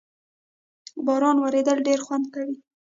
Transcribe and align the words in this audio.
باران 1.05 1.37
ورېدل 1.41 1.77
ډېر 1.87 1.99
خوند 2.05 2.25
کوي 2.33 2.55